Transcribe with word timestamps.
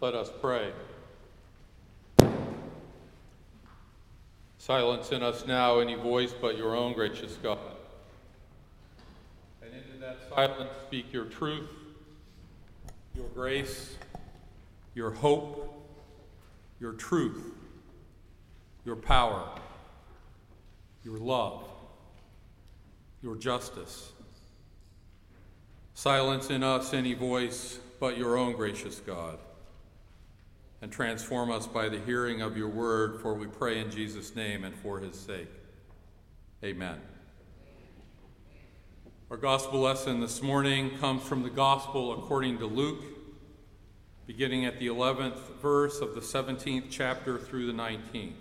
Let 0.00 0.14
us 0.14 0.30
pray. 0.40 0.72
Silence 4.56 5.12
in 5.12 5.22
us 5.22 5.46
now 5.46 5.80
any 5.80 5.94
voice 5.94 6.32
but 6.32 6.56
your 6.56 6.74
own, 6.74 6.94
gracious 6.94 7.36
God. 7.42 7.58
And 9.60 9.74
into 9.74 9.98
that 9.98 10.16
silence 10.30 10.70
speak 10.86 11.12
your 11.12 11.26
truth, 11.26 11.68
your 13.14 13.28
grace, 13.34 13.96
your 14.94 15.10
hope, 15.10 15.86
your 16.80 16.92
truth, 16.92 17.52
your 18.86 18.96
power, 18.96 19.50
your 21.04 21.18
love, 21.18 21.62
your 23.22 23.36
justice. 23.36 24.12
Silence 25.92 26.48
in 26.48 26.62
us 26.62 26.94
any 26.94 27.12
voice 27.12 27.78
but 27.98 28.16
your 28.16 28.38
own, 28.38 28.54
gracious 28.54 28.98
God 29.00 29.38
and 30.82 30.90
transform 30.90 31.50
us 31.50 31.66
by 31.66 31.88
the 31.88 31.98
hearing 32.00 32.40
of 32.40 32.56
your 32.56 32.68
word, 32.68 33.20
for 33.20 33.34
we 33.34 33.46
pray 33.46 33.80
in 33.80 33.90
Jesus' 33.90 34.34
name 34.34 34.64
and 34.64 34.74
for 34.76 34.98
his 34.98 35.18
sake. 35.18 35.48
Amen. 36.64 37.00
Our 39.30 39.36
gospel 39.36 39.80
lesson 39.80 40.20
this 40.20 40.42
morning 40.42 40.98
comes 40.98 41.22
from 41.22 41.42
the 41.42 41.50
gospel 41.50 42.12
according 42.12 42.58
to 42.58 42.66
Luke, 42.66 43.04
beginning 44.26 44.64
at 44.64 44.78
the 44.78 44.88
11th 44.88 45.38
verse 45.60 46.00
of 46.00 46.14
the 46.14 46.20
17th 46.20 46.86
chapter 46.90 47.38
through 47.38 47.66
the 47.66 47.72
19th. 47.72 48.32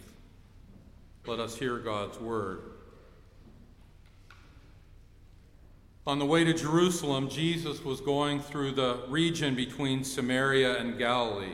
Let 1.25 1.39
us 1.39 1.55
hear 1.57 1.77
God's 1.77 2.19
word. 2.19 2.61
On 6.07 6.17
the 6.17 6.25
way 6.25 6.43
to 6.43 6.53
Jerusalem, 6.53 7.29
Jesus 7.29 7.83
was 7.83 8.01
going 8.01 8.39
through 8.39 8.71
the 8.71 9.01
region 9.09 9.53
between 9.53 10.03
Samaria 10.03 10.79
and 10.79 10.97
Galilee. 10.97 11.53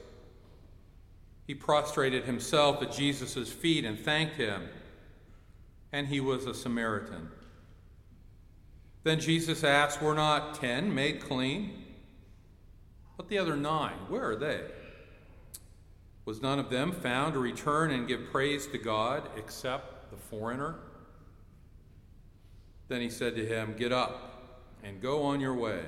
He 1.51 1.55
prostrated 1.55 2.23
himself 2.23 2.81
at 2.81 2.93
Jesus' 2.93 3.51
feet 3.51 3.83
and 3.83 3.99
thanked 3.99 4.35
him, 4.37 4.69
and 5.91 6.07
he 6.07 6.21
was 6.21 6.45
a 6.45 6.53
Samaritan. 6.53 7.29
Then 9.03 9.19
Jesus 9.19 9.61
asked, 9.61 10.01
Were 10.01 10.15
not 10.15 10.55
ten 10.55 10.95
made 10.95 11.19
clean? 11.19 11.73
But 13.17 13.27
the 13.27 13.37
other 13.37 13.57
nine, 13.57 13.97
where 14.07 14.29
are 14.29 14.35
they? 14.37 14.61
Was 16.23 16.41
none 16.41 16.57
of 16.57 16.69
them 16.69 16.93
found 16.93 17.33
to 17.33 17.39
return 17.39 17.91
and 17.91 18.07
give 18.07 18.31
praise 18.31 18.65
to 18.67 18.77
God 18.77 19.27
except 19.35 20.09
the 20.09 20.15
foreigner? 20.15 20.75
Then 22.87 23.01
he 23.01 23.09
said 23.09 23.35
to 23.35 23.45
him, 23.45 23.75
Get 23.77 23.91
up 23.91 24.55
and 24.85 25.01
go 25.01 25.23
on 25.23 25.41
your 25.41 25.55
way. 25.55 25.83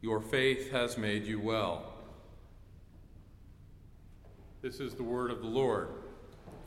Your 0.00 0.20
faith 0.20 0.72
has 0.72 0.98
made 0.98 1.26
you 1.26 1.38
well. 1.38 1.92
This 4.62 4.80
is 4.80 4.94
the 4.94 5.02
word 5.02 5.30
of 5.30 5.42
the 5.42 5.46
Lord. 5.46 5.88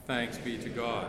Thanks 0.06 0.38
be 0.38 0.60
to 0.60 0.70
God. 0.70 1.08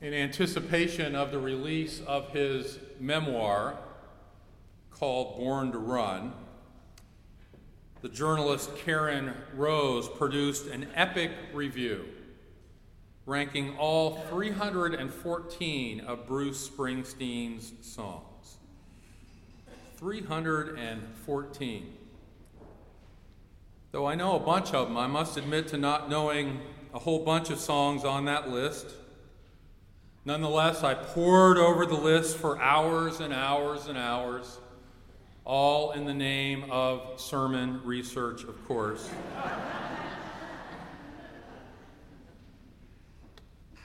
In 0.00 0.14
anticipation 0.14 1.16
of 1.16 1.32
the 1.32 1.40
release 1.40 2.00
of 2.06 2.30
his 2.30 2.78
memoir 3.00 3.76
called 4.92 5.36
Born 5.36 5.72
to 5.72 5.78
Run, 5.78 6.32
the 8.00 8.08
journalist 8.08 8.70
Caryn 8.76 9.34
Rose 9.54 10.08
produced 10.08 10.68
an 10.68 10.86
epic 10.94 11.32
review 11.52 12.04
ranking 13.26 13.76
all 13.76 14.18
314 14.30 16.00
of 16.00 16.26
Bruce 16.26 16.68
Springsteen's 16.68 17.72
songs. 17.80 18.31
314. 20.02 21.92
Though 23.92 24.04
I 24.04 24.16
know 24.16 24.34
a 24.34 24.40
bunch 24.40 24.74
of 24.74 24.88
them, 24.88 24.96
I 24.96 25.06
must 25.06 25.36
admit 25.36 25.68
to 25.68 25.78
not 25.78 26.10
knowing 26.10 26.60
a 26.92 26.98
whole 26.98 27.24
bunch 27.24 27.50
of 27.50 27.60
songs 27.60 28.04
on 28.04 28.24
that 28.24 28.50
list. 28.50 28.86
Nonetheless, 30.24 30.82
I 30.82 30.94
pored 30.94 31.56
over 31.56 31.86
the 31.86 31.94
list 31.94 32.36
for 32.36 32.60
hours 32.60 33.20
and 33.20 33.32
hours 33.32 33.86
and 33.86 33.96
hours, 33.96 34.58
all 35.44 35.92
in 35.92 36.04
the 36.04 36.14
name 36.14 36.64
of 36.68 37.20
sermon 37.20 37.80
research, 37.84 38.42
of 38.42 38.66
course. 38.66 39.08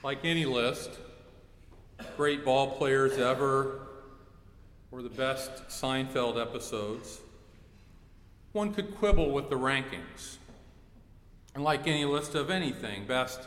like 0.02 0.24
any 0.24 0.46
list, 0.46 0.90
great 2.16 2.44
ball 2.44 2.72
players 2.72 3.18
ever, 3.18 3.87
or 4.90 5.02
the 5.02 5.08
best 5.08 5.68
Seinfeld 5.68 6.40
episodes, 6.40 7.20
one 8.52 8.72
could 8.72 8.96
quibble 8.96 9.30
with 9.30 9.50
the 9.50 9.56
rankings. 9.56 10.36
And 11.54 11.62
like 11.62 11.86
any 11.86 12.04
list 12.04 12.34
of 12.34 12.50
anything, 12.50 13.06
best 13.06 13.40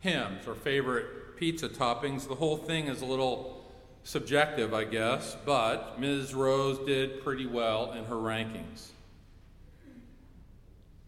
hymns 0.00 0.46
or 0.46 0.54
favorite 0.54 1.36
pizza 1.36 1.68
toppings, 1.68 2.26
the 2.26 2.34
whole 2.34 2.56
thing 2.56 2.86
is 2.86 3.02
a 3.02 3.06
little 3.06 3.64
subjective, 4.02 4.74
I 4.74 4.84
guess, 4.84 5.36
but 5.44 6.00
Ms. 6.00 6.34
Rose 6.34 6.78
did 6.86 7.22
pretty 7.22 7.46
well 7.46 7.92
in 7.92 8.04
her 8.04 8.16
rankings. 8.16 8.88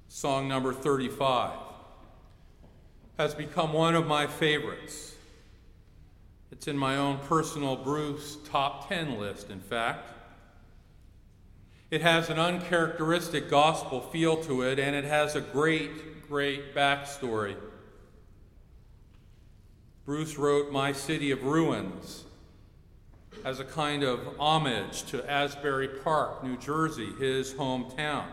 Song 0.09 0.47
number 0.47 0.73
35 0.73 1.53
has 3.19 3.35
become 3.35 3.73
one 3.73 3.95
of 3.95 4.07
my 4.07 4.27
favorites. 4.27 5.15
It's 6.53 6.69
in 6.69 6.77
my 6.77 6.99
own 6.99 7.17
personal 7.17 7.77
Bruce 7.77 8.37
top 8.45 8.87
10 8.91 9.19
list, 9.19 9.49
in 9.49 9.59
fact. 9.59 10.11
It 11.91 12.03
has 12.03 12.29
an 12.29 12.39
uncharacteristic 12.39 13.49
gospel 13.49 14.03
feel 14.03 14.37
to 14.45 14.61
it, 14.61 14.79
and 14.79 14.95
it 14.95 15.05
has 15.05 15.35
a 15.35 15.41
great, 15.41 16.29
great 16.29 16.75
backstory. 16.75 17.57
Bruce 20.05 20.37
wrote 20.37 20.71
My 20.71 20.93
City 20.93 21.31
of 21.31 21.43
Ruins 21.43 22.25
as 23.47 23.59
a 23.59 23.65
kind 23.65 24.03
of 24.03 24.21
homage 24.39 25.05
to 25.05 25.29
Asbury 25.29 25.89
Park, 25.89 26.45
New 26.45 26.59
Jersey, 26.59 27.15
his 27.19 27.55
hometown. 27.55 28.27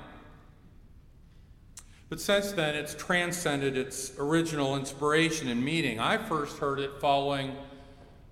But 2.09 2.19
since 2.19 2.51
then, 2.51 2.75
it's 2.75 2.95
transcended 2.95 3.77
its 3.77 4.11
original 4.19 4.75
inspiration 4.75 5.47
and 5.47 5.63
meaning. 5.63 6.01
I 6.01 6.17
first 6.17 6.57
heard 6.57 6.79
it 6.79 6.99
following 6.99 7.55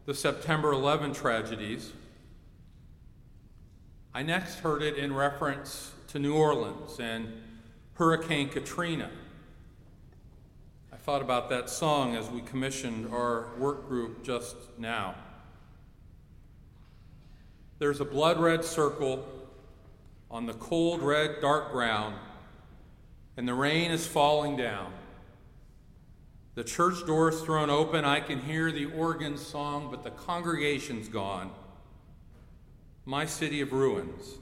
the 0.07 0.13
September 0.13 0.71
11 0.71 1.13
tragedies. 1.13 1.91
I 4.13 4.23
next 4.23 4.59
heard 4.59 4.81
it 4.81 4.95
in 4.95 5.13
reference 5.13 5.91
to 6.07 6.17
New 6.17 6.33
Orleans 6.33 6.97
and 6.97 7.27
Hurricane 7.95 8.47
Katrina. 8.47 9.09
I 10.93 10.95
thought 10.95 11.21
about 11.21 11.49
that 11.49 11.69
song 11.69 12.15
as 12.15 12.29
we 12.29 12.39
commissioned 12.39 13.13
our 13.13 13.49
work 13.57 13.89
group 13.89 14.23
just 14.23 14.55
now. 14.77 15.13
There's 17.77 17.99
a 17.99 18.05
blood 18.05 18.39
red 18.39 18.63
circle 18.63 19.27
on 20.31 20.45
the 20.45 20.53
cold 20.53 21.01
red 21.01 21.41
dark 21.41 21.73
ground, 21.73 22.15
and 23.35 23.45
the 23.45 23.53
rain 23.53 23.91
is 23.91 24.07
falling 24.07 24.55
down. 24.55 24.93
The 26.57 26.63
church 26.63 27.05
door 27.05 27.29
is 27.29 27.39
thrown 27.41 27.69
open. 27.69 28.03
I 28.03 28.19
can 28.19 28.39
hear 28.39 28.71
the 28.71 28.85
organ 28.85 29.37
song, 29.37 29.89
but 29.91 30.03
the 30.03 30.09
congregation's 30.09 31.07
gone. 31.07 31.51
My 33.05 33.27
city 33.27 33.61
of 33.61 33.73
ruins. 33.73 34.39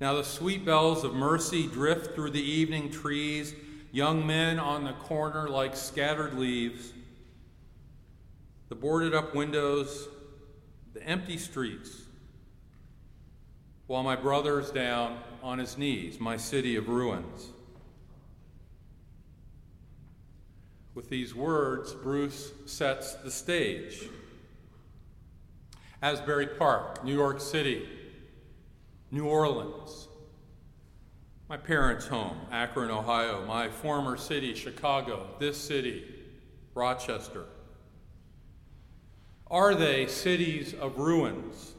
Now 0.00 0.14
the 0.14 0.24
sweet 0.24 0.64
bells 0.64 1.04
of 1.04 1.14
mercy 1.14 1.68
drift 1.68 2.16
through 2.16 2.32
the 2.32 2.42
evening 2.42 2.90
trees, 2.90 3.54
young 3.92 4.26
men 4.26 4.58
on 4.58 4.82
the 4.82 4.94
corner 4.94 5.48
like 5.48 5.76
scattered 5.76 6.34
leaves. 6.34 6.92
The 8.68 8.74
boarded 8.74 9.14
up 9.14 9.32
windows, 9.32 10.08
the 10.92 11.04
empty 11.04 11.38
streets, 11.38 12.02
while 13.86 14.02
my 14.02 14.16
brother's 14.16 14.72
down 14.72 15.20
on 15.40 15.60
his 15.60 15.78
knees, 15.78 16.18
my 16.18 16.36
city 16.36 16.74
of 16.74 16.88
ruins. 16.88 17.52
With 20.96 21.10
these 21.10 21.34
words, 21.34 21.92
Bruce 21.92 22.52
sets 22.64 23.16
the 23.16 23.30
stage. 23.30 24.08
Asbury 26.00 26.46
Park, 26.46 27.04
New 27.04 27.14
York 27.14 27.38
City, 27.38 27.86
New 29.10 29.26
Orleans, 29.26 30.08
my 31.50 31.58
parents' 31.58 32.06
home, 32.06 32.38
Akron, 32.50 32.90
Ohio, 32.90 33.44
my 33.44 33.68
former 33.68 34.16
city, 34.16 34.54
Chicago, 34.54 35.28
this 35.38 35.58
city, 35.58 36.02
Rochester? 36.74 37.44
Are 39.48 39.74
they 39.74 40.06
cities 40.06 40.72
of 40.72 40.96
ruins? 40.98 41.74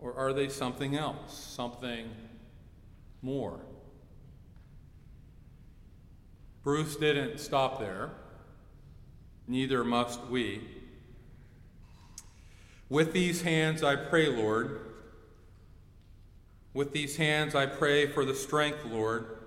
Or 0.00 0.14
are 0.14 0.32
they 0.32 0.48
something 0.48 0.96
else, 0.96 1.32
something 1.32 2.10
more? 3.22 3.60
Bruce 6.68 6.96
didn't 6.96 7.38
stop 7.40 7.80
there. 7.80 8.10
Neither 9.46 9.82
must 9.84 10.26
we. 10.26 10.60
With 12.90 13.14
these 13.14 13.40
hands 13.40 13.82
I 13.82 13.96
pray, 13.96 14.28
Lord. 14.28 14.78
With 16.74 16.92
these 16.92 17.16
hands 17.16 17.54
I 17.54 17.64
pray 17.64 18.06
for 18.06 18.26
the 18.26 18.34
strength, 18.34 18.84
Lord. 18.84 19.38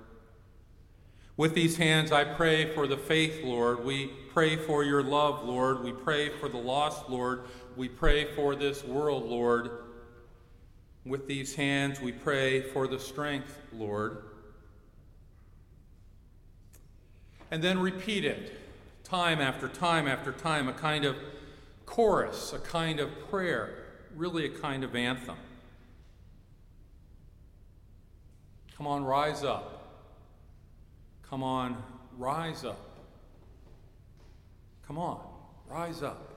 With 1.38 1.54
these 1.54 1.78
hands 1.78 2.12
I 2.12 2.24
pray 2.24 2.74
for 2.74 2.88
the 2.88 2.98
faith, 2.98 3.44
Lord. 3.44 3.86
We 3.86 4.08
pray 4.34 4.56
for 4.56 4.84
your 4.84 5.04
love, 5.04 5.46
Lord. 5.46 5.84
We 5.84 5.92
pray 5.92 6.30
for 6.30 6.50
the 6.50 6.58
lost, 6.58 7.08
Lord. 7.08 7.44
We 7.78 7.88
pray 7.88 8.34
for 8.34 8.56
this 8.56 8.84
world, 8.84 9.30
Lord. 9.30 9.70
With 11.06 11.28
these 11.28 11.54
hands 11.54 12.02
we 12.02 12.14
pray 12.14 12.64
for 12.64 12.88
the 12.88 12.98
strength, 12.98 13.60
Lord. 13.72 14.24
And 17.52 17.62
then 17.62 17.80
repeat 17.80 18.24
it 18.24 18.58
time 19.04 19.42
after 19.42 19.68
time 19.68 20.08
after 20.08 20.32
time, 20.32 20.70
a 20.70 20.74
kind 20.74 21.04
of 21.04 21.18
chorus, 21.86 22.54
a 22.54 22.60
kind 22.60 23.02
of 23.02 23.10
prayer, 23.30 23.76
really 24.16 24.46
a 24.46 24.50
kind 24.50 24.86
of 24.86 24.96
anthem. 24.96 25.36
Come 28.78 28.88
on, 28.88 29.04
rise 29.04 29.44
up. 29.44 29.78
Come 31.30 31.44
on, 31.44 31.84
rise 32.18 32.64
up. 32.64 32.80
Come 34.88 34.98
on, 34.98 35.22
rise 35.70 36.02
up. 36.02 36.30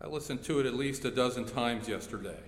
I 0.00 0.08
listened 0.08 0.44
to 0.44 0.60
it 0.60 0.66
at 0.66 0.74
least 0.74 1.04
a 1.04 1.10
dozen 1.10 1.46
times 1.46 1.88
yesterday. 1.88 2.38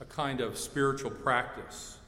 A 0.00 0.04
kind 0.04 0.40
of 0.40 0.56
spiritual 0.56 1.10
practice 1.10 1.98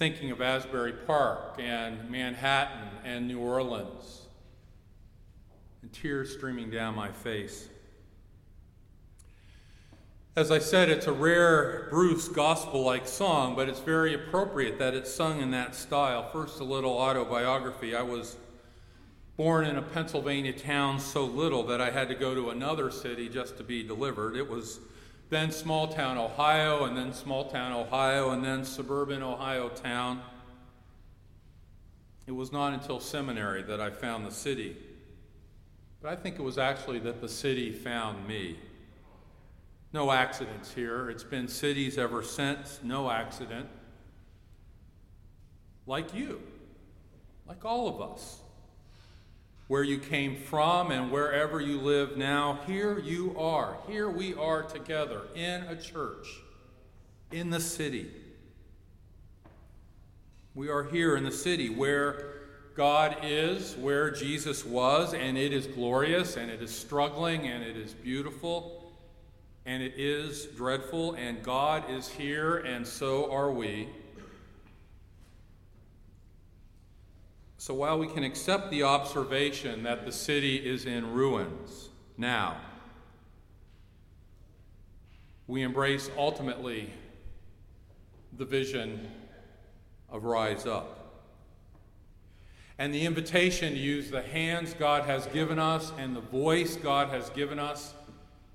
thinking 0.00 0.30
of 0.30 0.40
Asbury 0.40 0.94
Park 0.94 1.56
and 1.58 2.08
Manhattan 2.10 2.88
and 3.04 3.28
New 3.28 3.38
Orleans, 3.38 4.22
and 5.82 5.92
tears 5.92 6.32
streaming 6.32 6.70
down 6.70 6.96
my 6.96 7.12
face. 7.12 7.68
As 10.36 10.50
I 10.50 10.58
said, 10.58 10.88
it's 10.88 11.06
a 11.06 11.12
rare 11.12 11.88
Bruce 11.90 12.28
gospel 12.28 12.82
like 12.82 13.06
song, 13.06 13.54
but 13.54 13.68
it's 13.68 13.80
very 13.80 14.14
appropriate 14.14 14.78
that 14.78 14.94
it's 14.94 15.12
sung 15.12 15.42
in 15.42 15.50
that 15.50 15.74
style. 15.74 16.30
First, 16.30 16.60
a 16.60 16.64
little 16.64 16.92
autobiography. 16.92 17.94
I 17.94 18.00
was 18.00 18.38
born 19.36 19.66
in 19.66 19.76
a 19.76 19.82
Pennsylvania 19.82 20.54
town 20.54 20.98
so 20.98 21.26
little 21.26 21.62
that 21.64 21.82
I 21.82 21.90
had 21.90 22.08
to 22.08 22.14
go 22.14 22.34
to 22.34 22.48
another 22.48 22.90
city 22.90 23.28
just 23.28 23.58
to 23.58 23.62
be 23.62 23.82
delivered. 23.82 24.34
It 24.34 24.48
was 24.48 24.80
then 25.30 25.52
small 25.52 25.86
town 25.86 26.18
Ohio, 26.18 26.84
and 26.84 26.96
then 26.96 27.12
small 27.12 27.48
town 27.48 27.72
Ohio, 27.72 28.30
and 28.30 28.44
then 28.44 28.64
suburban 28.64 29.22
Ohio 29.22 29.68
town. 29.68 30.20
It 32.26 32.32
was 32.32 32.52
not 32.52 32.74
until 32.74 33.00
seminary 33.00 33.62
that 33.62 33.80
I 33.80 33.90
found 33.90 34.26
the 34.26 34.32
city. 34.32 34.76
But 36.02 36.12
I 36.12 36.16
think 36.16 36.38
it 36.38 36.42
was 36.42 36.58
actually 36.58 36.98
that 37.00 37.20
the 37.20 37.28
city 37.28 37.72
found 37.72 38.26
me. 38.26 38.58
No 39.92 40.10
accidents 40.10 40.72
here. 40.72 41.10
It's 41.10 41.24
been 41.24 41.46
cities 41.48 41.96
ever 41.96 42.22
since, 42.22 42.80
no 42.82 43.10
accident. 43.10 43.68
Like 45.86 46.14
you, 46.14 46.40
like 47.46 47.64
all 47.64 47.88
of 47.88 48.12
us 48.12 48.40
where 49.70 49.84
you 49.84 49.98
came 49.98 50.34
from 50.34 50.90
and 50.90 51.12
wherever 51.12 51.60
you 51.60 51.80
live 51.80 52.16
now, 52.16 52.58
here 52.66 52.98
you 52.98 53.32
are. 53.38 53.78
Here 53.86 54.10
we 54.10 54.34
are 54.34 54.64
together 54.64 55.28
in 55.36 55.62
a 55.62 55.76
church, 55.76 56.26
in 57.30 57.50
the 57.50 57.60
city. 57.60 58.10
We 60.56 60.70
are 60.70 60.82
here 60.82 61.14
in 61.14 61.22
the 61.22 61.30
city 61.30 61.70
where 61.70 62.32
God 62.74 63.18
is, 63.22 63.76
where 63.76 64.10
Jesus 64.10 64.66
was, 64.66 65.14
and 65.14 65.38
it 65.38 65.52
is 65.52 65.68
glorious, 65.68 66.36
and 66.36 66.50
it 66.50 66.60
is 66.60 66.74
struggling, 66.74 67.46
and 67.46 67.62
it 67.62 67.76
is 67.76 67.94
beautiful, 67.94 68.92
and 69.66 69.84
it 69.84 69.94
is 69.96 70.46
dreadful, 70.46 71.14
and 71.14 71.44
God 71.44 71.88
is 71.88 72.08
here, 72.08 72.56
and 72.56 72.84
so 72.84 73.30
are 73.30 73.52
we. 73.52 73.88
So 77.60 77.74
while 77.74 77.98
we 77.98 78.06
can 78.06 78.24
accept 78.24 78.70
the 78.70 78.84
observation 78.84 79.82
that 79.82 80.06
the 80.06 80.12
city 80.12 80.56
is 80.56 80.86
in 80.86 81.12
ruins 81.12 81.90
now, 82.16 82.56
we 85.46 85.60
embrace 85.60 86.10
ultimately 86.16 86.88
the 88.38 88.46
vision 88.46 89.10
of 90.08 90.24
Rise 90.24 90.64
Up. 90.64 91.20
And 92.78 92.94
the 92.94 93.04
invitation 93.04 93.74
to 93.74 93.78
use 93.78 94.10
the 94.10 94.22
hands 94.22 94.72
God 94.72 95.04
has 95.04 95.26
given 95.26 95.58
us, 95.58 95.92
and 95.98 96.16
the 96.16 96.22
voice 96.22 96.76
God 96.76 97.10
has 97.10 97.28
given 97.28 97.58
us, 97.58 97.92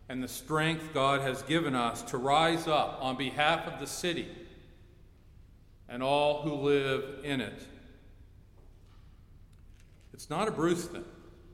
and 0.09 0.23
the 0.23 0.27
strength 0.27 0.95
God 0.95 1.21
has 1.21 1.43
given 1.43 1.75
us 1.75 2.01
to 2.01 2.17
rise 2.17 2.67
up 2.67 2.97
on 2.99 3.17
behalf 3.17 3.67
of 3.67 3.79
the 3.79 3.85
city 3.85 4.27
and 5.87 6.01
all 6.01 6.41
who 6.41 6.55
live 6.55 7.23
in 7.23 7.39
it 7.39 7.67
it's 10.15 10.29
not 10.29 10.47
a 10.47 10.51
Bruce 10.51 10.85
thing, 10.85 11.03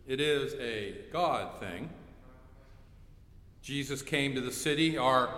it 0.05 0.21
is 0.21 0.53
a 0.59 0.93
God 1.11 1.59
thing. 1.59 1.89
Jesus 3.63 4.03
came 4.03 4.35
to 4.35 4.41
the 4.41 4.51
city. 4.51 4.99
Our 4.99 5.33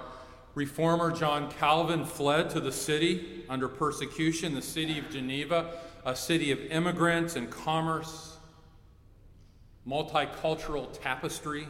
reformer 0.55 1.09
John 1.09 1.49
Calvin 1.49 2.03
fled 2.03 2.49
to 2.49 2.59
the 2.59 2.73
city 2.73 3.45
under 3.47 3.69
persecution, 3.69 4.53
the 4.53 4.61
city 4.61 4.99
of 4.99 5.09
Geneva, 5.09 5.71
a 6.05 6.13
city 6.17 6.51
of 6.51 6.59
immigrants 6.65 7.37
and 7.37 7.49
commerce, 7.49 8.35
multicultural 9.87 10.91
tapestry. 11.01 11.65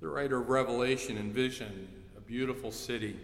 The 0.00 0.08
writer 0.08 0.40
of 0.40 0.48
Revelation 0.48 1.16
envisioned 1.16 1.86
a 2.16 2.20
beautiful 2.20 2.72
city 2.72 3.20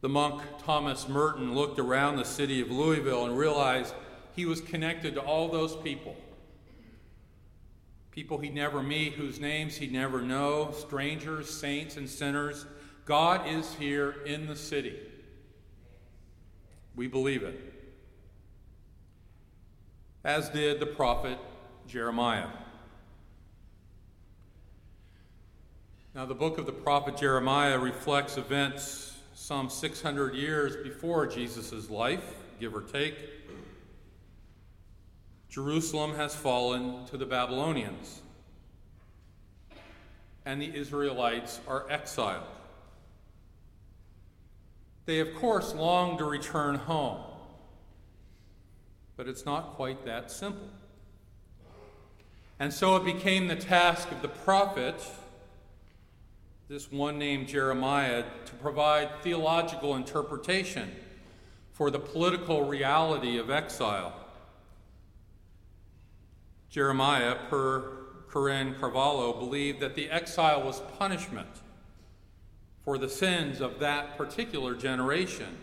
the 0.00 0.08
monk 0.08 0.42
Thomas 0.64 1.08
Merton 1.08 1.54
looked 1.54 1.78
around 1.78 2.16
the 2.16 2.24
city 2.24 2.60
of 2.60 2.70
Louisville 2.70 3.24
and 3.24 3.36
realized 3.36 3.94
he 4.36 4.46
was 4.46 4.60
connected 4.60 5.14
to 5.14 5.20
all 5.20 5.48
those 5.48 5.74
people. 5.76 6.16
People 8.12 8.38
he'd 8.38 8.54
never 8.54 8.82
meet, 8.82 9.14
whose 9.14 9.40
names 9.40 9.76
he'd 9.76 9.92
never 9.92 10.22
know, 10.22 10.70
strangers, 10.72 11.50
saints, 11.50 11.96
and 11.96 12.08
sinners. 12.08 12.66
God 13.04 13.48
is 13.48 13.74
here 13.74 14.10
in 14.26 14.46
the 14.46 14.56
city. 14.56 14.98
We 16.94 17.06
believe 17.06 17.42
it. 17.42 17.60
As 20.24 20.48
did 20.48 20.78
the 20.78 20.86
prophet 20.86 21.38
Jeremiah. 21.86 22.48
Now, 26.14 26.26
the 26.26 26.34
book 26.34 26.58
of 26.58 26.66
the 26.66 26.72
prophet 26.72 27.16
Jeremiah 27.16 27.78
reflects 27.78 28.36
events 28.36 29.17
some 29.40 29.70
600 29.70 30.34
years 30.34 30.76
before 30.76 31.24
Jesus' 31.24 31.88
life, 31.88 32.34
give 32.58 32.74
or 32.74 32.82
take, 32.82 33.14
Jerusalem 35.48 36.16
has 36.16 36.34
fallen 36.34 37.06
to 37.06 37.16
the 37.16 37.24
Babylonians, 37.24 38.20
and 40.44 40.60
the 40.60 40.74
Israelites 40.74 41.60
are 41.68 41.88
exiled. 41.88 42.42
They, 45.06 45.20
of 45.20 45.32
course, 45.36 45.72
long 45.72 46.18
to 46.18 46.24
return 46.24 46.74
home, 46.74 47.22
but 49.16 49.28
it's 49.28 49.46
not 49.46 49.74
quite 49.74 50.04
that 50.04 50.32
simple. 50.32 50.68
And 52.58 52.74
so 52.74 52.96
it 52.96 53.04
became 53.04 53.46
the 53.46 53.56
task 53.56 54.10
of 54.10 54.20
the 54.20 54.28
prophet 54.28 55.00
this 56.68 56.92
one 56.92 57.18
named 57.18 57.48
Jeremiah 57.48 58.24
to 58.44 58.54
provide 58.56 59.22
theological 59.22 59.96
interpretation 59.96 60.94
for 61.72 61.90
the 61.90 61.98
political 61.98 62.66
reality 62.66 63.38
of 63.38 63.48
exile. 63.48 64.12
Jeremiah, 66.68 67.36
per 67.48 67.92
Corrine 68.30 68.78
Carvalho, 68.78 69.32
believed 69.32 69.80
that 69.80 69.94
the 69.94 70.10
exile 70.10 70.62
was 70.62 70.82
punishment 70.98 71.48
for 72.84 72.98
the 72.98 73.08
sins 73.08 73.62
of 73.62 73.78
that 73.78 74.18
particular 74.18 74.74
generation. 74.74 75.56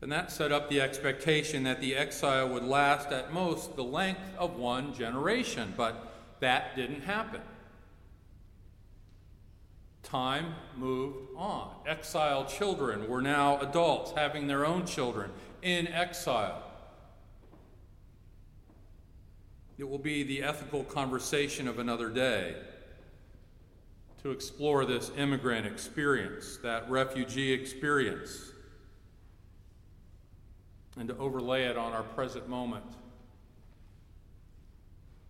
And 0.00 0.10
that 0.10 0.32
set 0.32 0.50
up 0.50 0.70
the 0.70 0.80
expectation 0.80 1.64
that 1.64 1.82
the 1.82 1.94
exile 1.94 2.48
would 2.48 2.64
last 2.64 3.10
at 3.12 3.34
most 3.34 3.76
the 3.76 3.84
length 3.84 4.34
of 4.38 4.56
one 4.56 4.94
generation, 4.94 5.74
but 5.76 6.14
that 6.40 6.74
didn't 6.74 7.02
happen. 7.02 7.42
Time 10.06 10.54
moved 10.76 11.18
on. 11.36 11.68
Exiled 11.84 12.48
children 12.48 13.08
were 13.08 13.20
now 13.20 13.58
adults 13.58 14.12
having 14.12 14.46
their 14.46 14.64
own 14.64 14.86
children 14.86 15.32
in 15.62 15.88
exile. 15.88 16.62
It 19.78 19.88
will 19.88 19.98
be 19.98 20.22
the 20.22 20.44
ethical 20.44 20.84
conversation 20.84 21.66
of 21.66 21.80
another 21.80 22.08
day 22.08 22.54
to 24.22 24.30
explore 24.30 24.84
this 24.84 25.10
immigrant 25.16 25.66
experience, 25.66 26.56
that 26.58 26.88
refugee 26.88 27.52
experience, 27.52 28.52
and 30.96 31.08
to 31.08 31.16
overlay 31.18 31.64
it 31.64 31.76
on 31.76 31.92
our 31.92 32.04
present 32.04 32.48
moment. 32.48 32.84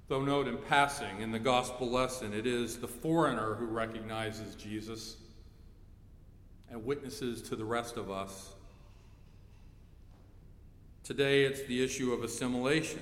Though, 0.08 0.22
note 0.22 0.46
in 0.46 0.56
passing, 0.56 1.20
in 1.20 1.32
the 1.32 1.38
gospel 1.40 1.90
lesson, 1.90 2.32
it 2.32 2.46
is 2.46 2.78
the 2.78 2.86
foreigner 2.86 3.54
who 3.54 3.66
recognizes 3.66 4.54
Jesus 4.54 5.16
and 6.70 6.84
witnesses 6.84 7.42
to 7.42 7.56
the 7.56 7.64
rest 7.64 7.96
of 7.96 8.08
us. 8.08 8.52
Today, 11.02 11.42
it's 11.42 11.62
the 11.62 11.82
issue 11.82 12.12
of 12.12 12.22
assimilation. 12.22 13.00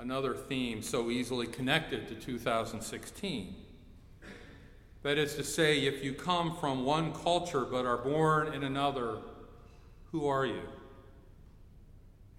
Another 0.00 0.34
theme 0.34 0.82
so 0.82 1.10
easily 1.10 1.46
connected 1.46 2.08
to 2.08 2.14
2016. 2.16 3.54
That 5.04 5.16
is 5.16 5.36
to 5.36 5.44
say, 5.44 5.78
if 5.78 6.02
you 6.02 6.12
come 6.12 6.56
from 6.56 6.84
one 6.84 7.12
culture 7.12 7.64
but 7.64 7.86
are 7.86 7.98
born 7.98 8.52
in 8.52 8.64
another, 8.64 9.18
who 10.10 10.26
are 10.26 10.44
you? 10.44 10.62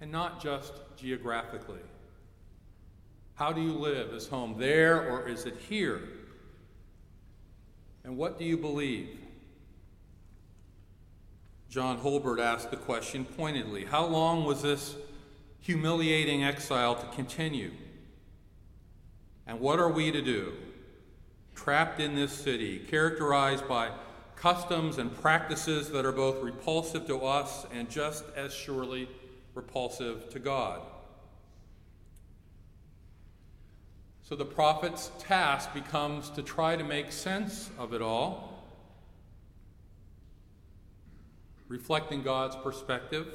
And 0.01 0.11
not 0.11 0.43
just 0.43 0.73
geographically. 0.97 1.79
How 3.37 3.53
do 3.53 3.61
you 3.61 3.73
live? 3.73 4.13
Is 4.13 4.27
home 4.27 4.55
there 4.57 5.11
or 5.11 5.29
is 5.29 5.45
it 5.45 5.55
here? 5.69 6.01
And 8.03 8.17
what 8.17 8.39
do 8.39 8.45
you 8.45 8.57
believe? 8.57 9.15
John 11.69 11.99
Holbert 11.99 12.39
asked 12.39 12.71
the 12.71 12.77
question 12.77 13.25
pointedly 13.25 13.85
How 13.85 14.07
long 14.07 14.43
was 14.43 14.63
this 14.63 14.95
humiliating 15.59 16.43
exile 16.43 16.95
to 16.95 17.05
continue? 17.15 17.73
And 19.45 19.59
what 19.59 19.77
are 19.77 19.91
we 19.91 20.11
to 20.11 20.21
do? 20.21 20.53
Trapped 21.53 21.99
in 21.99 22.15
this 22.15 22.31
city, 22.31 22.79
characterized 22.79 23.67
by 23.67 23.91
customs 24.35 24.97
and 24.97 25.15
practices 25.15 25.91
that 25.91 26.07
are 26.07 26.11
both 26.11 26.43
repulsive 26.43 27.05
to 27.05 27.19
us 27.19 27.67
and 27.71 27.87
just 27.87 28.23
as 28.35 28.51
surely 28.51 29.07
repulsive 29.53 30.27
to 30.29 30.39
God. 30.39 30.81
So 34.27 34.35
the 34.35 34.43
prophet's 34.43 35.09
task 35.19 35.73
becomes 35.73 36.29
to 36.31 36.43
try 36.43 36.75
to 36.75 36.83
make 36.83 37.13
sense 37.13 37.69
of 37.79 37.93
it 37.93 38.01
all, 38.01 38.61
reflecting 41.69 42.23
God's 42.23 42.57
perspective. 42.57 43.25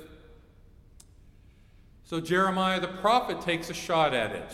So 2.04 2.20
Jeremiah 2.20 2.78
the 2.78 2.88
prophet 2.88 3.40
takes 3.40 3.70
a 3.70 3.74
shot 3.74 4.12
at 4.12 4.32
it 4.32 4.52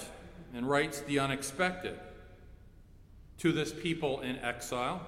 and 0.54 0.70
writes 0.70 1.00
the 1.00 1.18
unexpected 1.18 1.98
to 3.38 3.50
this 3.50 3.72
people 3.72 4.20
in 4.20 4.36
exile. 4.36 5.04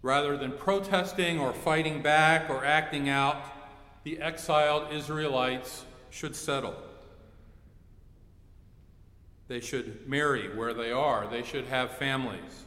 Rather 0.00 0.38
than 0.38 0.52
protesting 0.52 1.38
or 1.38 1.52
fighting 1.52 2.00
back 2.00 2.48
or 2.48 2.64
acting 2.64 3.10
out, 3.10 3.36
the 4.02 4.18
exiled 4.18 4.90
Israelites 4.94 5.84
should 6.08 6.34
settle. 6.34 6.74
They 9.52 9.60
should 9.60 10.08
marry 10.08 10.48
where 10.56 10.72
they 10.72 10.92
are. 10.92 11.26
They 11.26 11.42
should 11.42 11.66
have 11.66 11.98
families. 11.98 12.64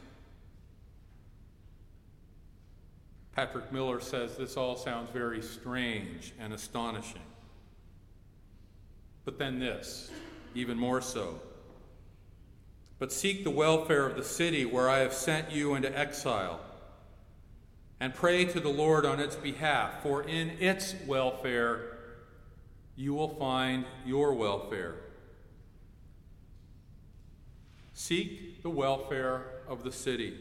Patrick 3.32 3.72
Miller 3.72 3.98
says 4.00 4.36
this 4.36 4.56
all 4.56 4.76
sounds 4.76 5.10
very 5.10 5.42
strange 5.42 6.32
and 6.38 6.52
astonishing. 6.52 7.26
But 9.24 9.36
then 9.36 9.58
this, 9.58 10.12
even 10.54 10.78
more 10.78 11.00
so. 11.00 11.40
But 13.00 13.10
seek 13.10 13.42
the 13.42 13.50
welfare 13.50 14.06
of 14.06 14.14
the 14.14 14.22
city 14.22 14.64
where 14.64 14.88
I 14.88 14.98
have 14.98 15.12
sent 15.12 15.50
you 15.50 15.74
into 15.74 15.92
exile, 15.98 16.60
and 17.98 18.14
pray 18.14 18.44
to 18.44 18.60
the 18.60 18.68
Lord 18.68 19.04
on 19.04 19.18
its 19.18 19.34
behalf, 19.34 20.04
for 20.04 20.22
in 20.22 20.50
its 20.60 20.94
welfare 21.04 21.98
you 22.94 23.12
will 23.12 23.34
find 23.34 23.86
your 24.04 24.34
welfare. 24.34 24.94
Seek 27.98 28.62
the 28.62 28.68
welfare 28.68 29.46
of 29.66 29.82
the 29.82 29.90
city. 29.90 30.36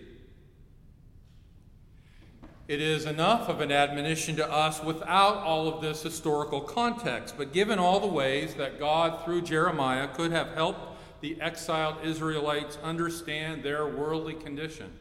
It 2.67 2.81
is 2.81 3.05
enough 3.05 3.47
of 3.47 3.61
an 3.61 3.71
admonition 3.71 4.35
to 4.35 4.51
us 4.51 4.83
without 4.83 5.37
all 5.37 5.69
of 5.69 5.81
this 5.81 6.03
historical 6.03 6.59
context, 6.59 7.35
but 7.37 7.53
given 7.53 7.79
all 7.79 8.01
the 8.01 8.07
ways 8.07 8.55
that 8.55 8.77
God, 8.77 9.23
through 9.23 9.43
Jeremiah, 9.43 10.09
could 10.09 10.33
have 10.33 10.49
helped 10.49 10.97
the 11.21 11.39
exiled 11.39 12.03
Israelites 12.03 12.77
understand 12.83 13.63
their 13.63 13.87
worldly 13.87 14.33
condition. 14.33 14.99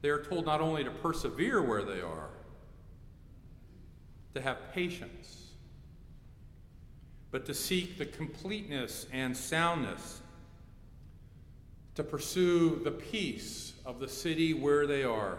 They 0.00 0.08
are 0.08 0.22
told 0.22 0.46
not 0.46 0.62
only 0.62 0.84
to 0.84 0.90
persevere 0.90 1.60
where 1.60 1.82
they 1.82 2.00
are, 2.00 2.30
to 4.34 4.40
have 4.40 4.72
patience, 4.72 5.43
but 7.34 7.44
to 7.46 7.52
seek 7.52 7.98
the 7.98 8.06
completeness 8.06 9.08
and 9.12 9.36
soundness, 9.36 10.20
to 11.96 12.04
pursue 12.04 12.80
the 12.84 12.92
peace 12.92 13.72
of 13.84 13.98
the 13.98 14.06
city 14.06 14.54
where 14.54 14.86
they 14.86 15.02
are. 15.02 15.36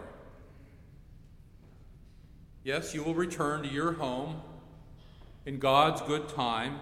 Yes, 2.64 2.94
you 2.94 3.02
will 3.02 3.14
return 3.14 3.62
to 3.62 3.68
your 3.70 3.92
home 3.92 4.42
in 5.46 5.58
God's 5.58 6.02
good 6.02 6.28
time, 6.28 6.80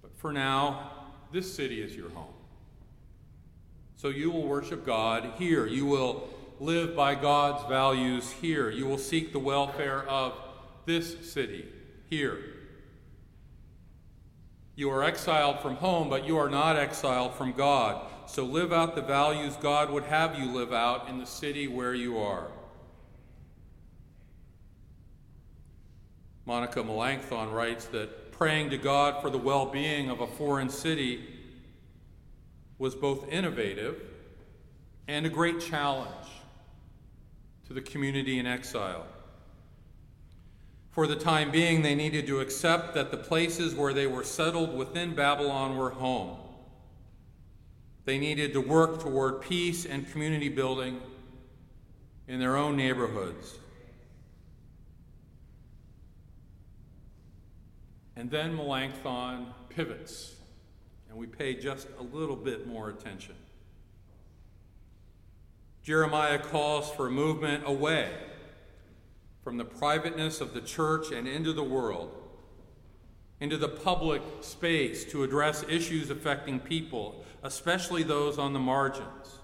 but 0.00 0.16
for 0.16 0.32
now, 0.32 0.92
this 1.32 1.52
city 1.52 1.82
is 1.82 1.96
your 1.96 2.10
home. 2.10 2.34
So 3.96 4.10
you 4.10 4.30
will 4.30 4.46
worship 4.46 4.86
God 4.86 5.32
here. 5.38 5.66
You 5.66 5.86
will 5.86 6.28
live 6.60 6.94
by 6.94 7.16
God's 7.16 7.68
values 7.68 8.30
here. 8.30 8.70
You 8.70 8.86
will 8.86 8.96
seek 8.96 9.32
the 9.32 9.40
welfare 9.40 10.08
of 10.08 10.34
this 10.86 11.32
city 11.32 11.66
here. 12.08 12.58
You 14.80 14.88
are 14.92 15.04
exiled 15.04 15.60
from 15.60 15.76
home, 15.76 16.08
but 16.08 16.26
you 16.26 16.38
are 16.38 16.48
not 16.48 16.76
exiled 16.76 17.34
from 17.34 17.52
God. 17.52 18.00
So 18.24 18.44
live 18.44 18.72
out 18.72 18.94
the 18.94 19.02
values 19.02 19.54
God 19.60 19.90
would 19.90 20.04
have 20.04 20.38
you 20.38 20.50
live 20.50 20.72
out 20.72 21.06
in 21.06 21.18
the 21.18 21.26
city 21.26 21.68
where 21.68 21.94
you 21.94 22.16
are. 22.16 22.46
Monica 26.46 26.82
Melanchthon 26.82 27.52
writes 27.52 27.84
that 27.88 28.32
praying 28.32 28.70
to 28.70 28.78
God 28.78 29.20
for 29.20 29.28
the 29.28 29.36
well 29.36 29.66
being 29.66 30.08
of 30.08 30.22
a 30.22 30.26
foreign 30.26 30.70
city 30.70 31.28
was 32.78 32.94
both 32.94 33.28
innovative 33.28 34.00
and 35.08 35.26
a 35.26 35.28
great 35.28 35.60
challenge 35.60 36.08
to 37.66 37.74
the 37.74 37.82
community 37.82 38.38
in 38.38 38.46
exile. 38.46 39.04
For 40.90 41.06
the 41.06 41.16
time 41.16 41.50
being, 41.50 41.82
they 41.82 41.94
needed 41.94 42.26
to 42.26 42.40
accept 42.40 42.94
that 42.94 43.10
the 43.10 43.16
places 43.16 43.74
where 43.74 43.92
they 43.92 44.06
were 44.06 44.24
settled 44.24 44.76
within 44.76 45.14
Babylon 45.14 45.76
were 45.76 45.90
home. 45.90 46.36
They 48.04 48.18
needed 48.18 48.52
to 48.54 48.60
work 48.60 49.00
toward 49.00 49.40
peace 49.40 49.86
and 49.86 50.10
community 50.10 50.48
building 50.48 51.00
in 52.26 52.40
their 52.40 52.56
own 52.56 52.76
neighborhoods. 52.76 53.56
And 58.16 58.30
then 58.30 58.56
Melanchthon 58.56 59.46
pivots, 59.68 60.34
and 61.08 61.16
we 61.16 61.26
pay 61.26 61.54
just 61.54 61.86
a 61.98 62.02
little 62.02 62.36
bit 62.36 62.66
more 62.66 62.90
attention. 62.90 63.36
Jeremiah 65.84 66.38
calls 66.38 66.90
for 66.90 67.08
movement 67.08 67.62
away 67.64 68.10
from 69.50 69.56
the 69.56 69.64
privateness 69.64 70.40
of 70.40 70.54
the 70.54 70.60
church 70.60 71.10
and 71.10 71.26
into 71.26 71.52
the 71.52 71.64
world, 71.64 72.14
into 73.40 73.56
the 73.56 73.68
public 73.68 74.22
space 74.42 75.04
to 75.04 75.24
address 75.24 75.64
issues 75.68 76.08
affecting 76.08 76.60
people, 76.60 77.24
especially 77.42 78.04
those 78.04 78.38
on 78.38 78.52
the 78.52 78.60
margins, 78.60 79.40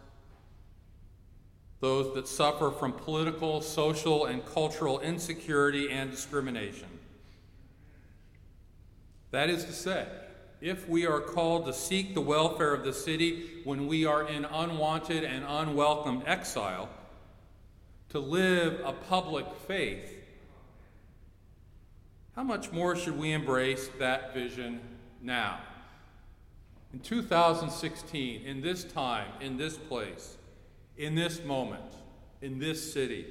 those 1.81 2.15
that 2.15 2.29
suffer 2.29 2.71
from 2.71 2.93
political, 2.93 3.61
social, 3.61 4.27
and 4.27 4.47
cultural 4.47 5.01
insecurity 5.01 5.91
and 5.91 6.13
discrimination. 6.13 6.87
That 9.33 9.51
is 9.51 9.65
to 9.65 9.73
say, 9.73 10.07
if 10.61 10.89
we 10.89 11.05
are 11.05 11.21
called 11.21 11.67
to 11.67 11.73
seek 11.73 12.15
the 12.15 12.21
welfare 12.21 12.73
of 12.73 12.85
the 12.85 12.93
city 12.93 13.63
when 13.65 13.89
we 13.89 14.07
are 14.07 14.29
in 14.29 14.45
unwanted 14.45 15.25
and 15.25 15.45
unwelcome 15.45 16.23
exile, 16.27 16.89
to 18.17 18.21
live 18.21 18.81
a 18.83 18.95
public 18.95 19.45
faith, 19.69 20.11
how 22.35 22.43
much 22.43 22.73
more 22.73 22.97
should 22.97 23.19
we 23.19 23.31
embrace 23.31 23.91
that 23.99 24.33
vision 24.33 24.81
now? 25.21 25.61
In 26.95 27.01
2016, 27.01 28.47
in 28.47 28.63
this 28.63 28.85
time, 28.85 29.29
in 29.43 29.59
this 29.59 29.77
place, 29.77 30.39
in 30.97 31.15
this 31.15 31.45
moment, 31.45 31.93
in 32.41 32.59
this 32.59 32.91
city. 32.91 33.27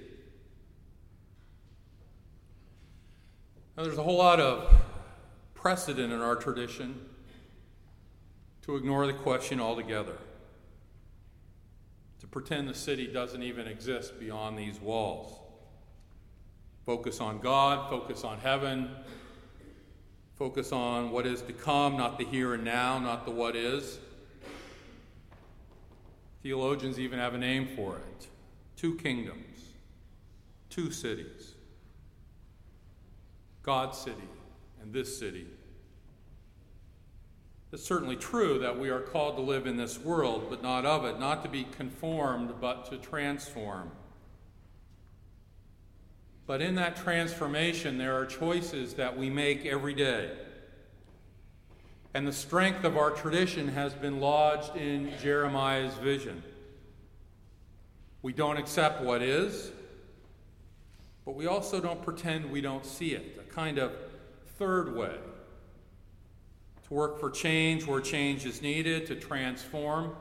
Now, 3.75 3.86
there's 3.86 3.98
a 3.98 4.04
whole 4.04 4.18
lot 4.18 4.39
of 4.39 4.72
precedent 5.56 6.13
in 6.13 6.22
our 6.22 6.36
tradition 6.36 7.10
to 8.62 8.75
ignore 8.75 9.08
the 9.08 9.13
question 9.13 9.60
altogether, 9.60 10.18
to 12.19 12.27
pretend 12.27 12.67
the 12.67 12.74
city 12.74 13.07
doesn't 13.07 13.43
even 13.43 13.67
exist 13.67 14.19
beyond 14.19 14.57
these 14.57 14.79
walls. 14.79 15.39
Focus 16.86 17.19
on 17.19 17.39
God, 17.39 17.89
focus 17.89 18.24
on 18.24 18.38
heaven, 18.39 18.89
focus 20.36 20.72
on 20.72 21.12
what 21.12 21.25
is 21.25 21.41
to 21.43 21.53
come, 21.53 21.98
not 21.98 22.17
the 22.17 22.25
here 22.25 22.53
and 22.53 22.63
now, 22.63 23.00
not 23.00 23.25
the 23.25 23.31
what 23.31 23.55
is. 23.55 24.00
Theologians 26.43 27.00
even 27.00 27.17
have 27.17 27.34
a 27.34 27.39
name 27.39 27.67
for 27.75 27.95
it 27.95 28.27
two 28.75 28.95
kingdoms, 28.95 29.69
two 30.69 30.91
cities 30.91 31.55
God's 33.63 33.98
city 33.98 34.29
and 34.81 34.93
this 34.93 35.17
city. 35.17 35.48
It's 37.72 37.84
certainly 37.84 38.15
true 38.15 38.60
that 38.60 38.79
we 38.79 38.89
are 38.89 39.01
called 39.01 39.36
to 39.38 39.41
live 39.41 39.67
in 39.67 39.75
this 39.75 40.00
world, 40.00 40.48
but 40.50 40.62
not 40.62 40.86
of 40.86 41.03
it, 41.05 41.19
not 41.19 41.43
to 41.43 41.50
be 41.50 41.65
conformed, 41.65 42.53
but 42.62 42.89
to 42.89 42.98
transform. 42.98 43.91
But 46.48 46.62
in 46.62 46.75
that 46.75 46.95
transformation, 46.95 47.98
there 47.98 48.15
are 48.15 48.25
choices 48.25 48.93
that 48.93 49.17
we 49.17 49.29
make 49.29 49.65
every 49.65 49.93
day. 49.93 50.31
And 52.13 52.25
the 52.25 52.34
strength 52.34 52.86
of 52.86 52.98
our 52.98 53.12
tradition 53.12 53.67
has 53.69 53.93
been 53.93 54.19
lodged 54.19 54.75
in 54.77 55.12
Jeremiah's 55.22 55.95
vision. 55.95 56.43
We 58.22 58.31
don't 58.31 58.57
accept 58.57 59.01
what 59.01 59.22
is, 59.22 59.72
but 61.25 61.36
we 61.36 61.48
also 61.48 61.81
don't 61.81 62.01
pretend 62.01 62.51
we 62.51 62.62
don't 62.62 62.86
see 62.86 63.13
it. 63.13 63.38
A 63.39 63.53
kind 63.53 63.79
of 63.79 63.91
third 64.57 64.95
way 64.95 65.17
to 66.88 66.94
work 66.94 67.20
for 67.20 67.30
change 67.30 67.86
where 67.86 68.01
change 68.01 68.46
is 68.46 68.62
needed, 68.62 69.06
to 69.08 69.15
transform 69.15 70.15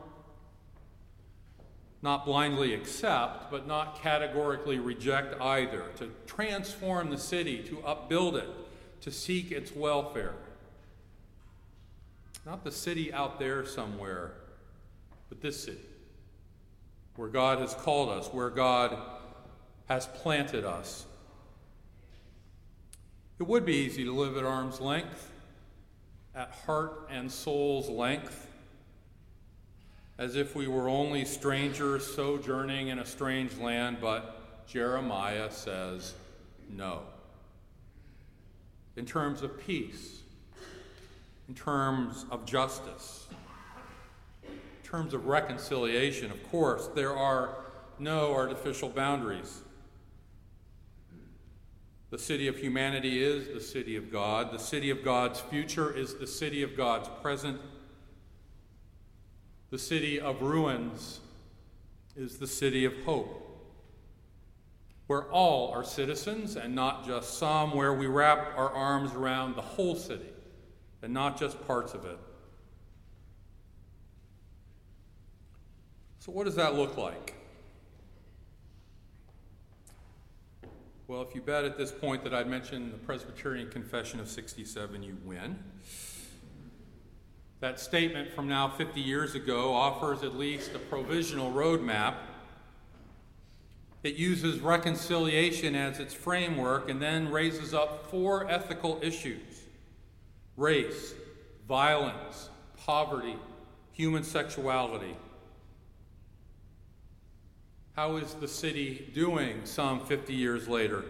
not 2.04 2.26
blindly 2.26 2.74
accept, 2.74 3.50
but 3.50 3.66
not 3.66 4.02
categorically 4.02 4.78
reject 4.78 5.40
either, 5.40 5.84
to 5.96 6.10
transform 6.26 7.08
the 7.08 7.16
city, 7.16 7.62
to 7.62 7.82
upbuild 7.82 8.36
it, 8.36 8.48
to 9.00 9.10
seek 9.10 9.50
its 9.50 9.74
welfare. 9.74 10.34
Not 12.44 12.62
the 12.62 12.70
city 12.70 13.10
out 13.10 13.38
there 13.38 13.64
somewhere, 13.64 14.32
but 15.30 15.40
this 15.40 15.64
city, 15.64 15.80
where 17.16 17.30
God 17.30 17.58
has 17.58 17.72
called 17.72 18.10
us, 18.10 18.28
where 18.28 18.50
God 18.50 18.98
has 19.86 20.06
planted 20.06 20.66
us. 20.66 21.06
It 23.40 23.44
would 23.44 23.64
be 23.64 23.76
easy 23.76 24.04
to 24.04 24.12
live 24.12 24.36
at 24.36 24.44
arm's 24.44 24.78
length, 24.78 25.30
at 26.34 26.50
heart 26.66 27.08
and 27.10 27.30
soul's 27.30 27.88
length 27.88 28.48
as 30.18 30.36
if 30.36 30.54
we 30.54 30.68
were 30.68 30.88
only 30.88 31.24
strangers 31.24 32.06
sojourning 32.14 32.88
in 32.88 33.00
a 33.00 33.04
strange 33.04 33.56
land, 33.56 33.98
but 34.00 34.66
Jeremiah 34.66 35.50
says 35.50 36.14
no. 36.70 37.02
In 38.96 39.04
terms 39.04 39.42
of 39.42 39.58
peace, 39.58 40.20
in 41.48 41.54
terms 41.54 42.26
of 42.30 42.46
justice, 42.46 43.26
in 44.44 44.88
terms 44.88 45.14
of 45.14 45.26
reconciliation, 45.26 46.30
of 46.30 46.42
course, 46.50 46.88
there 46.94 47.16
are 47.16 47.56
no 47.98 48.32
artificial 48.32 48.88
boundaries. 48.88 49.62
The 52.14 52.20
city 52.20 52.46
of 52.46 52.56
humanity 52.56 53.24
is 53.24 53.48
the 53.48 53.60
city 53.60 53.96
of 53.96 54.12
God. 54.12 54.52
The 54.52 54.58
city 54.60 54.90
of 54.90 55.02
God's 55.02 55.40
future 55.40 55.92
is 55.92 56.14
the 56.14 56.28
city 56.28 56.62
of 56.62 56.76
God's 56.76 57.08
present 57.20 57.60
the 59.72 59.78
city 59.80 60.20
of 60.20 60.40
ruins 60.40 61.18
is 62.14 62.38
the 62.38 62.46
city 62.46 62.84
of 62.84 62.92
hope, 63.04 63.68
where 65.08 65.24
all 65.32 65.72
are 65.72 65.82
citizens 65.82 66.54
and 66.54 66.72
not 66.72 67.04
just 67.04 67.36
some, 67.36 67.74
where 67.74 67.92
we 67.92 68.06
wrap 68.06 68.56
our 68.56 68.70
arms 68.70 69.12
around 69.14 69.56
the 69.56 69.62
whole 69.62 69.96
city 69.96 70.30
and 71.02 71.12
not 71.12 71.36
just 71.36 71.66
parts 71.66 71.94
of 71.94 72.04
it. 72.04 72.18
So, 76.20 76.30
what 76.30 76.44
does 76.44 76.54
that 76.54 76.76
look 76.76 76.96
like? 76.96 77.34
Well, 81.14 81.22
if 81.22 81.32
you 81.32 81.42
bet 81.42 81.64
at 81.64 81.78
this 81.78 81.92
point 81.92 82.24
that 82.24 82.34
I'd 82.34 82.48
mentioned 82.48 82.92
the 82.92 82.98
Presbyterian 82.98 83.70
Confession 83.70 84.18
of 84.18 84.28
67, 84.28 85.00
you 85.00 85.16
win. 85.24 85.56
That 87.60 87.78
statement 87.78 88.32
from 88.32 88.48
now 88.48 88.68
50 88.68 89.00
years 89.00 89.36
ago 89.36 89.72
offers 89.72 90.24
at 90.24 90.34
least 90.34 90.74
a 90.74 90.80
provisional 90.80 91.52
roadmap. 91.52 92.16
It 94.02 94.16
uses 94.16 94.58
reconciliation 94.58 95.76
as 95.76 96.00
its 96.00 96.12
framework 96.12 96.90
and 96.90 97.00
then 97.00 97.30
raises 97.30 97.72
up 97.72 98.10
four 98.10 98.50
ethical 98.50 98.98
issues 99.00 99.62
race, 100.56 101.14
violence, 101.68 102.48
poverty, 102.76 103.36
human 103.92 104.24
sexuality. 104.24 105.14
How 107.94 108.16
is 108.16 108.34
the 108.34 108.48
city 108.48 109.08
doing 109.14 109.60
some 109.62 110.04
50 110.04 110.34
years 110.34 110.66
later? 110.66 111.04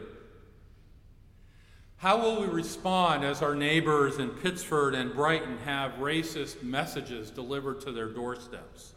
How 1.97 2.21
will 2.21 2.43
we 2.43 2.47
respond 2.47 3.25
as 3.25 3.41
our 3.41 3.55
neighbors 3.55 4.19
in 4.19 4.29
Pittsford 4.29 4.95
and 4.95 5.15
Brighton 5.15 5.57
have 5.65 5.93
racist 5.93 6.63
messages 6.63 7.31
delivered 7.31 7.81
to 7.83 7.93
their 7.93 8.11
doorsteps? 8.11 8.93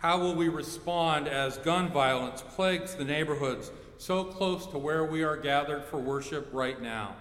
How 0.00 0.18
will 0.18 0.34
we 0.34 0.50
respond 0.50 1.28
as 1.28 1.56
gun 1.56 1.88
violence 1.88 2.42
plagues 2.42 2.94
the 2.94 3.04
neighborhoods 3.04 3.70
so 3.96 4.22
close 4.22 4.66
to 4.66 4.76
where 4.76 5.06
we 5.06 5.22
are 5.22 5.38
gathered 5.38 5.84
for 5.84 5.96
worship 5.96 6.46
right 6.52 6.82
now? 6.82 7.16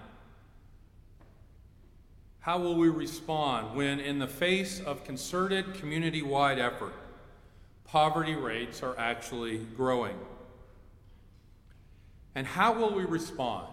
How 2.42 2.60
will 2.60 2.76
we 2.76 2.90
respond 2.90 3.74
when, 3.78 4.02
in 4.02 4.20
the 4.20 4.28
face 4.28 4.82
of 4.82 5.06
concerted 5.06 5.76
community 5.76 6.22
wide 6.22 6.60
effort, 6.60 6.94
poverty 7.92 8.36
rates 8.36 8.82
are 8.82 8.98
actually 8.98 9.58
growing? 9.58 10.18
And 12.34 12.48
how 12.48 12.74
will 12.74 12.94
we 12.94 13.04
respond 13.04 13.68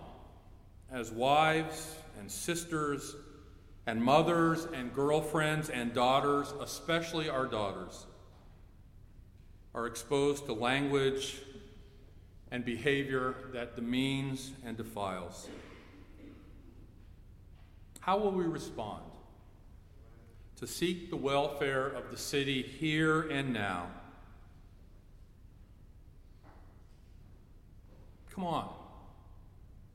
as 0.91 1.13
wives 1.13 1.95
and 2.19 2.31
sisters 2.31 3.15
and 3.87 4.03
mothers 4.03 4.67
and 4.75 4.93
girlfriends 4.93 5.71
and 5.71 5.95
daughters, 5.95 6.53
especially 6.61 7.29
our 7.29 7.47
daughters, 7.47 8.07
are 9.75 9.87
exposed 9.87 10.47
to 10.47 10.53
language 10.53 11.41
and 12.51 12.65
behavior 12.65 13.35
that 13.53 13.77
demeans 13.77 14.53
and 14.65 14.77
defiles. 14.77 15.49
How 18.01 18.19
will 18.19 18.33
we 18.33 18.45
respond? 18.45 19.03
To 20.57 20.67
seek 20.67 21.11
the 21.11 21.17
welfare 21.17 21.87
of 21.87 22.11
the 22.11 22.17
city 22.17 22.63
here 22.63 23.23
and 23.23 23.53
now. 23.53 23.87
Come 28.39 28.47
on. 28.47 28.69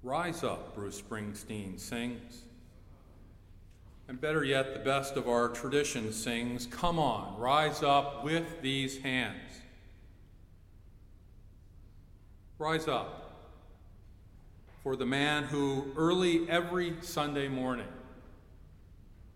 Rise 0.04 0.44
up, 0.44 0.76
Bruce 0.76 1.02
Springsteen 1.02 1.80
sings. 1.80 2.42
And 4.10 4.20
better 4.20 4.44
yet, 4.44 4.74
the 4.74 4.82
best 4.82 5.16
of 5.16 5.30
our 5.30 5.48
tradition 5.48 6.12
sings, 6.12 6.66
Come 6.66 7.00
on, 7.00 7.40
rise 7.40 7.82
up 7.84 8.26
with 8.26 8.62
these 8.62 9.02
hands. 9.02 9.62
Rise 12.60 12.90
up 12.90 13.48
for 14.84 14.98
the 14.98 15.06
man 15.06 15.44
who 15.44 15.94
early 15.96 16.46
every 16.50 16.96
Sunday 17.00 17.48
morning 17.48 17.88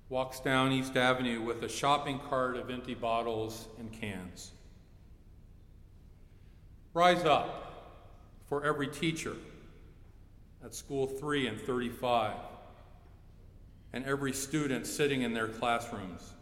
walks 0.09 0.41
down 0.41 0.73
East 0.73 0.97
Avenue 0.97 1.41
with 1.41 1.63
a 1.63 1.69
shopping 1.69 2.19
cart 2.29 2.57
of 2.57 2.69
empty 2.69 2.93
bottles 2.93 3.69
and 3.79 3.89
cans. 3.89 4.51
Rise 6.93 7.23
up 7.23 7.66
for 8.47 8.63
every 8.65 8.87
teacher 8.87 9.35
at 10.63 10.73
School 10.73 11.07
3 11.07 11.47
and 11.47 11.61
35, 11.61 12.33
and 13.93 14.05
every 14.05 14.33
student 14.33 14.85
sitting 14.85 15.21
in 15.21 15.33
their 15.33 15.47
classrooms. 15.47 16.33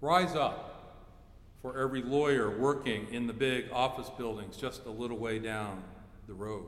Rise 0.00 0.34
up 0.34 0.76
for 1.62 1.78
every 1.78 2.02
lawyer 2.02 2.50
working 2.58 3.06
in 3.10 3.26
the 3.26 3.32
big 3.32 3.66
office 3.72 4.10
buildings 4.10 4.56
just 4.56 4.86
a 4.86 4.90
little 4.90 5.18
way 5.18 5.38
down 5.38 5.82
the 6.26 6.34
road. 6.34 6.66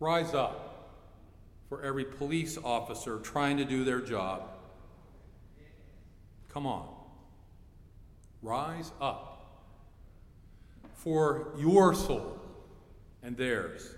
Rise 0.00 0.34
up 0.34 0.94
for 1.68 1.82
every 1.82 2.04
police 2.04 2.58
officer 2.62 3.18
trying 3.18 3.56
to 3.58 3.64
do 3.64 3.84
their 3.84 4.00
job. 4.00 4.42
Come 6.48 6.66
on. 6.66 6.88
Rise 8.42 8.92
up 9.00 9.27
for 10.98 11.52
your 11.56 11.94
soul 11.94 12.40
and 13.22 13.36
theirs, 13.36 13.94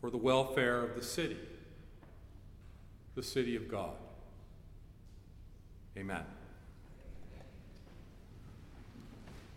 for 0.00 0.10
the 0.10 0.18
welfare 0.18 0.82
of 0.82 0.94
the 0.94 1.02
city, 1.02 1.38
the 3.14 3.22
city 3.22 3.56
of 3.56 3.68
God. 3.68 3.94
Amen. 5.96 6.22